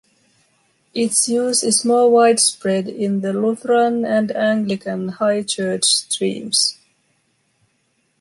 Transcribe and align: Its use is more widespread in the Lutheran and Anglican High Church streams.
Its 0.95 1.29
use 1.29 1.61
is 1.63 1.85
more 1.85 2.09
widespread 2.11 2.87
in 2.87 3.21
the 3.21 3.31
Lutheran 3.33 4.03
and 4.03 4.31
Anglican 4.31 5.09
High 5.09 5.43
Church 5.43 5.83
streams. 5.83 6.79